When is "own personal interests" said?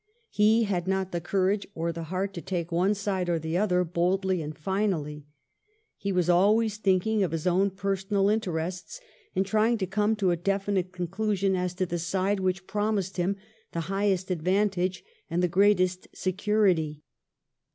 7.45-8.99